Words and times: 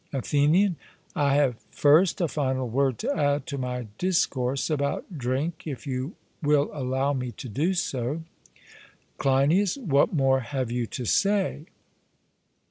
ATHENIAN: 0.13 0.77
I 1.15 1.35
have 1.35 1.57
first 1.69 2.21
a 2.21 2.27
final 2.27 2.67
word 2.67 2.97
to 2.97 3.15
add 3.15 3.45
to 3.45 3.59
my 3.59 3.85
discourse 3.99 4.67
about 4.71 5.15
drink, 5.19 5.67
if 5.67 5.85
you 5.85 6.15
will 6.41 6.71
allow 6.73 7.13
me 7.13 7.31
to 7.33 7.47
do 7.47 7.75
so. 7.75 8.23
CLEINIAS: 9.19 9.77
What 9.77 10.11
more 10.11 10.39
have 10.39 10.71
you 10.71 10.87
to 10.87 11.05
say? 11.05 11.67